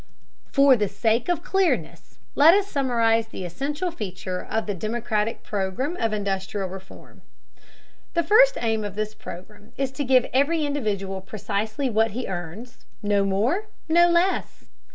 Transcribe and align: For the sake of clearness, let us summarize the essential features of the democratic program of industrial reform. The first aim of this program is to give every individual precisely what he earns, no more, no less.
For 0.51 0.75
the 0.75 0.87
sake 0.87 1.29
of 1.29 1.43
clearness, 1.43 2.17
let 2.33 2.55
us 2.55 2.65
summarize 2.65 3.27
the 3.27 3.45
essential 3.45 3.91
features 3.91 4.47
of 4.49 4.65
the 4.65 4.73
democratic 4.73 5.43
program 5.43 5.95
of 5.97 6.11
industrial 6.11 6.67
reform. 6.69 7.21
The 8.15 8.23
first 8.23 8.57
aim 8.59 8.83
of 8.83 8.95
this 8.95 9.13
program 9.13 9.73
is 9.77 9.91
to 9.91 10.03
give 10.03 10.25
every 10.33 10.65
individual 10.65 11.21
precisely 11.21 11.87
what 11.87 12.17
he 12.17 12.27
earns, 12.27 12.83
no 13.03 13.23
more, 13.23 13.65
no 13.87 14.07
less. 14.09 14.65